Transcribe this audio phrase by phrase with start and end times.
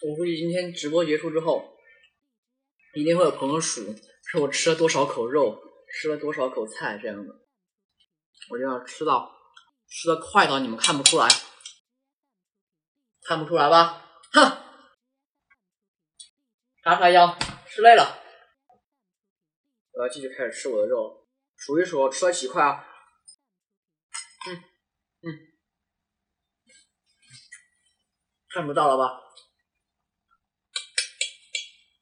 [0.00, 1.76] 我估计今天直播结束之后，
[2.94, 3.82] 一定会有朋友数，
[4.26, 7.34] 说我吃了多少口肉，吃了多少口菜这样的。
[8.50, 9.34] 我就要吃到，
[9.88, 11.28] 吃的快到你们看不出来，
[13.22, 14.22] 看不出来吧？
[14.32, 14.64] 哼！
[16.84, 17.36] 叉叉腰，
[17.66, 18.22] 吃累了，
[19.90, 21.26] 我要继续开始吃我的肉，
[21.56, 22.86] 数一数吃了几块啊？
[24.46, 24.62] 嗯
[25.22, 25.38] 嗯，
[28.48, 29.24] 看不到了吧？